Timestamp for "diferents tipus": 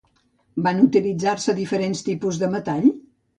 1.59-2.41